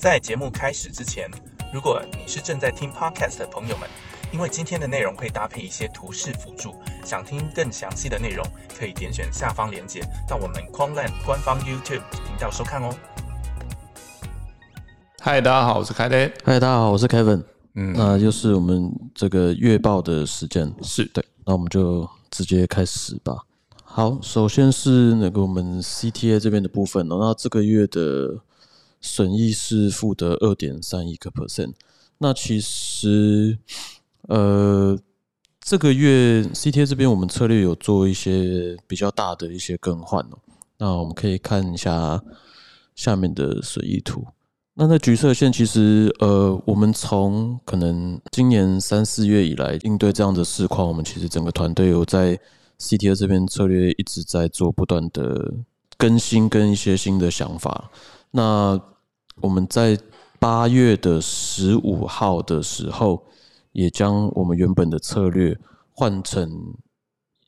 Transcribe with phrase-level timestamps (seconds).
[0.00, 1.30] 在节目开始之前，
[1.74, 3.86] 如果你是正在听 podcast 的朋友们，
[4.32, 8.42] 因为今天的内容会搭配一些图示辅助，想听更详细的内容，
[8.78, 12.88] 可以点选下方链接到我们 Quanland 官方 YouTube 频道收看哦。
[15.18, 16.32] 嗨，大家好，我是凯雷。
[16.46, 17.44] 嗨，大家好，我是 Kevin。
[17.74, 23.36] 嗯，那又是我们这个月报的时间，是对，那我们就直接开始吧。
[23.84, 28.40] 好，首先是那个我们 CTA 这边的部分哦，那这个月的
[29.00, 31.72] 损益是负的二点三一个 percent。
[32.18, 33.58] 那其实，
[34.28, 34.98] 呃，
[35.60, 40.38] 这个月 CTA 这边我们策略有做一些比较大的一些更换哦。
[40.78, 42.22] 那我们可以看一下
[42.94, 44.26] 下面的损益图。
[44.74, 52.38] 那那橘色线其实，呃，我们从可能今年三四月以来应对这样的市况，我们其实整个团队有在
[52.78, 55.52] CTA 这边策略一直在做不断的
[55.98, 57.90] 更新跟一些新的想法。
[58.30, 58.80] 那
[59.40, 59.98] 我们在
[60.38, 63.24] 八月的十五号的时候，
[63.72, 65.56] 也将我们原本的策略
[65.92, 66.74] 换成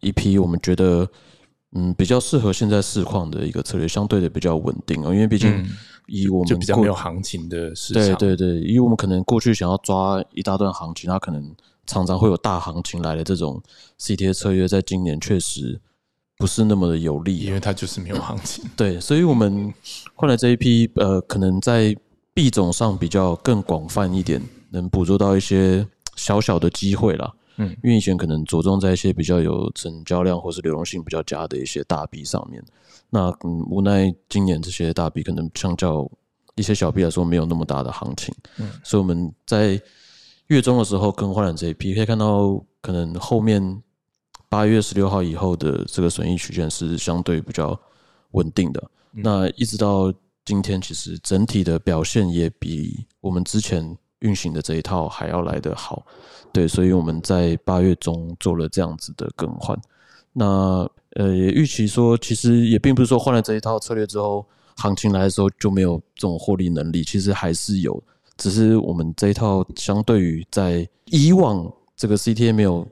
[0.00, 1.08] 一批我们觉得
[1.72, 5.64] 嗯比较适合现在市况的一个策略，相对的比较稳定哦，因为毕竟。
[6.08, 11.52] 以我们就比较没有行情的市场，对对对，因为我们可能过去想要抓一大段行情，它可能
[11.84, 13.60] 常常会有大行情来的这种
[13.98, 15.80] CTA 策略，在今年确实
[16.38, 18.64] 不是那么的有利，因为它就是没有行情。
[18.76, 19.72] 对，所以我们
[20.14, 21.96] 换来这一批，呃，可能在
[22.34, 27.32] 币种上比较更广泛一点，能捕捉到一些小小的机会啦。
[27.58, 32.62] 嗯，因为以前可能着重在一些比较有成交量或是流动性比较佳的一些大币上面。
[33.08, 36.06] 那嗯，无奈今年这些大币可能相较
[36.54, 39.80] 一些小币来说没有那么大的行情，嗯，所以我们在
[40.48, 43.82] 月中的时候更换了这一批，可以看到可能后面
[44.48, 47.78] 八月十六号以后的这个损益曲线是相对比较
[48.32, 48.90] 稳定的。
[49.12, 50.12] 那一直到
[50.44, 56.04] 今天，其实整体的表现也比我们之前运行的这一套还要来得好，
[56.52, 59.78] 对，所以我们在八月中做了这样子的更换。
[60.32, 68.02] 那呃，也预期说，其实也并不是说换了这一套策略之后，行情来的时候就没有这种获利能力，其实还是有，
[68.36, 72.86] 只是我们这一套相对于在以往这个 CTA 没有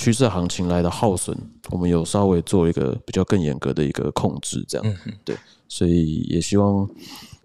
[0.00, 1.36] 趋势行情来的耗损，
[1.68, 5.36] 我们有稍微做一个比较更严格的一个控制，这样，对，
[5.68, 6.88] 所以也希望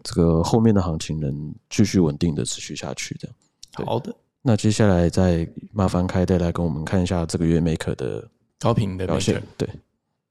[0.01, 3.85] 这个后面的行情能继续稳定的持续下去，这样。
[3.85, 8.29] 好的，那接下来再麻烦开带来跟我们看一下这个月 Maker 的。
[8.57, 9.67] 高频的表现，对，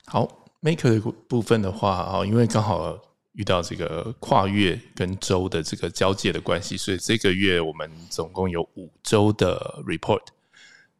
[0.07, 0.27] 好
[0.63, 2.99] ，Maker 的部分的话啊，因为刚好
[3.33, 10.23] 遇到这个跨越跟周的这个交界的关系，所以这个月我们总共有五周的 report。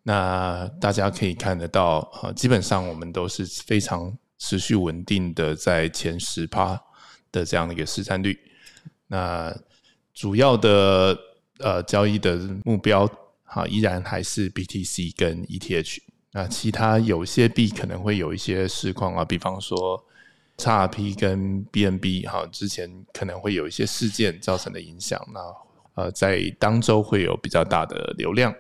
[0.07, 6.79] 那大家可以看得到，呃，基本上我们都是非常持续稳定的在前十趴
[7.33, 8.39] 的这样的一个市占率。
[9.07, 9.57] 那
[10.13, 11.19] 主要的
[11.59, 13.11] 呃交易的目标，
[13.45, 15.99] 哈，依然还是 BTC 跟 ETH。
[16.33, 20.05] 那其他有些币可能会有一些市况啊，比方说
[20.59, 25.19] XRP 跟 BNB 哈，之前可能会有一些事件造成的影响。
[25.33, 28.55] 那呃，在当周会有比较大的流量。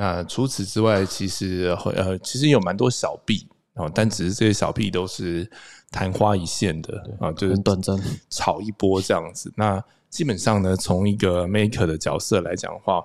[0.00, 5.46] 那除此之外，其实呃，其实有蛮多小币啊，但只是这些小币都是
[5.90, 7.94] 昙花一现的啊，就是短暂
[8.30, 9.52] 炒一波这样子。
[9.54, 13.04] 那基本上呢，从一个 maker 的角色来讲的话，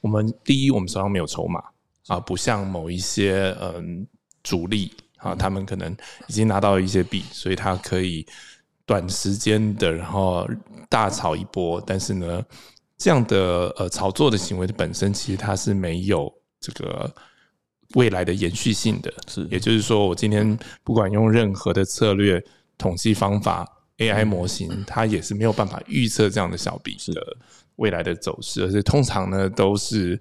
[0.00, 1.60] 我们第一，我们手上没有筹码。
[2.06, 4.06] 啊，不像某一些嗯
[4.44, 5.90] 主力啊，他们可能
[6.28, 8.24] 已经拿到一些币，所以他可以
[8.84, 10.48] 短时间的然后
[10.88, 11.82] 大炒一波。
[11.84, 12.40] 但是呢，
[12.96, 17.12] 这样的呃炒作的行为的本身，其实它是没有这个
[17.94, 19.12] 未来的延续性的。
[19.28, 22.42] 是，也就是说，我今天不管用任何的策略、
[22.76, 23.66] 统计方法、
[23.98, 27.36] AI 模型，它也是没有办法预测这样的小笔的
[27.76, 30.20] 未来的走势，而且通常呢都是。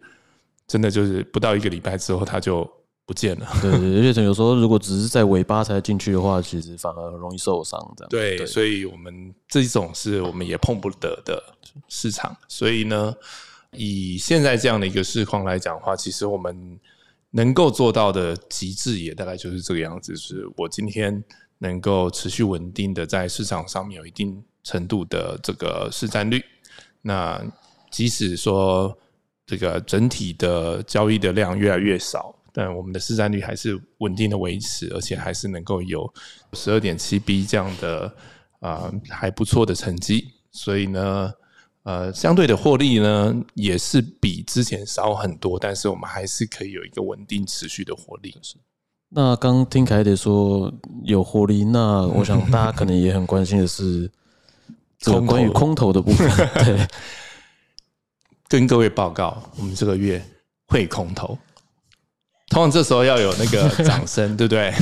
[0.68, 2.68] 真的就是不到一个礼拜之后，它就
[3.06, 3.48] 不见了。
[3.62, 7.80] 对对，而且有时候如果只是在尾巴才进去的话，其实反而容易受伤。
[7.96, 11.40] 这样对，所以我们这种是我们也碰不得的
[11.88, 12.36] 市场。
[12.48, 13.14] 所以呢，
[13.78, 16.80] 以现在这样的一个市况来讲的话，其实我们
[17.32, 21.24] 能够做到的极致也大概就是这个样子：是我今天
[21.58, 26.44] 能够持续稳定的在市场上面有一定程度的这个市占率。
[27.02, 27.44] 那
[27.92, 28.98] 即使说。
[29.48, 36.12] 这个整体的交易的量越来越少，但我们的市占率还是稳定的维持，而且还是能够有
[36.54, 38.12] 十二点七 B 这样的
[38.60, 40.32] 啊还不错的成绩。
[40.52, 41.32] 所以呢，
[41.86, 48.36] 呃，相对的获利呢也是比之前少很多，但是我们还是可以有一个稳定持续的获利。
[48.44, 48.58] 是。
[49.10, 50.72] 那刚听凯德说
[51.04, 54.12] 有获利，那我想大家可能也很关心的是。
[54.98, 56.28] 这个关于空头的部分，
[56.66, 56.88] 对，
[58.48, 60.26] 跟各位报告，我们这个月
[60.68, 61.38] 会空头。
[62.48, 64.74] 通常这时候要有那个掌声，对不对？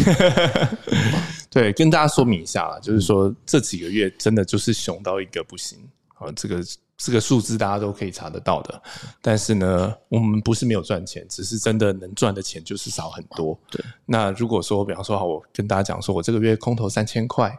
[1.49, 5.79] 对，跟大家说明一下啦，就是说这几个月真的就是熊到一个不行
[6.15, 6.63] 啊，这个
[7.03, 8.81] 这个数字大家都可以查得到的。
[9.21, 13.59] 但是呢，我们不是没有赚钱，只是真的能赚的钱就是少很多。
[13.69, 17.53] 对，那如果说，比方说，好，我跟大家讲说，我这个月空投三千块。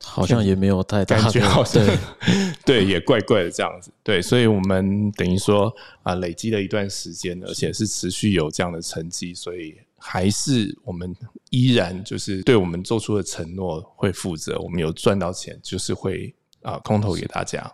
[0.00, 1.84] 好像也没有太大感觉，好像
[2.64, 3.90] 对，也怪怪的这样子。
[4.04, 5.74] 对，所以我们等于说
[6.04, 11.14] 啊，累积了一段时间，而且是持续有这样的成绩，所以还是我们
[11.50, 14.56] 依然就是对我们做出的承诺会负责。
[14.60, 16.32] 我们有赚到钱，就是会
[16.62, 17.70] 啊空投给大家。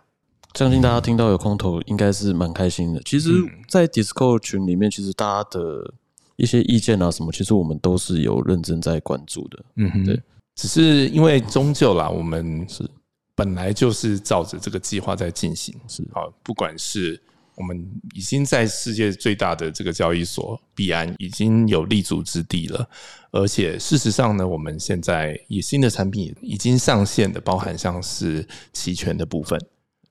[0.55, 3.01] 相信大家听到有空投，应该是蛮开心的。
[3.03, 3.29] 其实，
[3.67, 5.93] 在 Discord 群里面，其实大家的
[6.37, 9.65] 一些意见啊什么，其实我们都是有认真在关注的。
[9.75, 10.21] 嗯哼，对。
[10.55, 12.89] 只是因为终究啦，我们是
[13.35, 17.21] 本来就是照着这个计划在进行，是啊，不管是
[17.55, 22.87] 我们已经在世界最大的这个交易所币安已经有立足之地了，
[23.31, 29.59] 而且事实上呢，我们现在以新的产品已经上线的，包含像是期权的部分，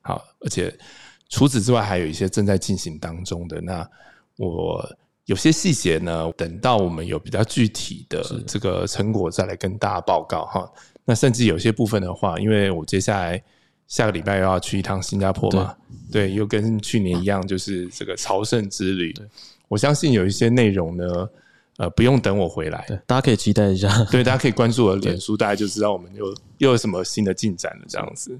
[0.04, 0.72] 好，而且
[1.28, 3.84] 除此之外还有一些正在进行当中的那
[4.36, 4.88] 我。
[5.26, 10.70] 有些细节呢，等到我们有比较具体的这个成果再来跟大家报告哈。
[11.02, 13.42] 那甚至有些部分的话，因为我接下来
[13.88, 15.74] 下个礼拜又要去一趟新加坡嘛，
[16.12, 19.14] 对，又跟去年一样，就是这个朝圣之旅。
[19.66, 21.28] 我相信有一些内容呢，
[21.78, 24.04] 呃，不用等我回来，大家可以期待一下。
[24.10, 26.26] 对，大家可以关注我的 脸书，大家就知道我们又
[26.58, 28.38] 又有什么新的进展了这样子。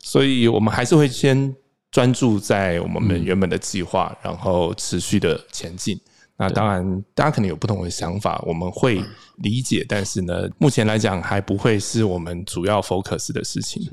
[0.00, 1.54] 所以我们还是会先
[1.90, 6.00] 专注在我们原本的计划，然后持续的前进。
[6.36, 9.04] 那当然，大家可能有不同的想法，我们会
[9.36, 13.86] 理解，但是呢，目前来讲还不会是我们主要 focus 的事情。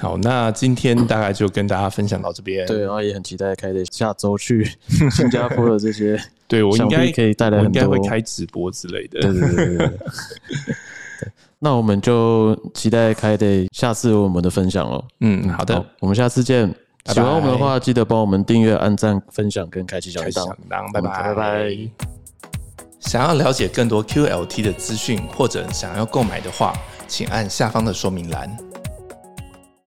[0.00, 2.66] 好，那今天大概就跟大家分享到这边。
[2.66, 4.68] 对，然后也很期待开的下周去
[5.12, 6.20] 新加坡的这些。
[6.48, 9.20] 对我应该可以带来很多，会开直播之类的。
[9.20, 9.90] 对对对对。
[11.62, 15.04] 那我们就期待凯的下次我们的分享喽。
[15.20, 16.74] 嗯，好的，我们下次见。
[17.06, 20.46] 喜欢我们的话，记得帮我们订阅、按赞、分享跟开启小铃铛。
[20.92, 21.70] 拜拜拜拜。
[22.98, 26.74] 想要了解更多 QLT 的资讯，或者想要购买的话，
[27.06, 28.69] 请按下方的说明栏。